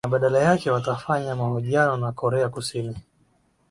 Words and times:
na 0.05 0.09
badala 0.09 0.39
yake 0.39 0.71
watafanya 0.71 1.35
mahojiano 1.35 1.97
na 1.97 2.11
korea 2.11 2.49
kusini 2.49 2.97